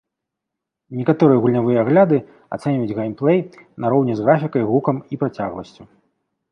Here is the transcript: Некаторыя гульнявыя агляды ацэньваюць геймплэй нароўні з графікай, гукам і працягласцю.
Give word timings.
Некаторыя 0.99 1.41
гульнявыя 1.43 1.77
агляды 1.85 2.17
ацэньваюць 2.57 2.97
геймплэй 3.01 3.39
нароўні 3.85 4.13
з 4.21 4.27
графікай, 4.29 4.61
гукам 4.73 4.97
і 5.13 5.23
працягласцю. 5.25 5.83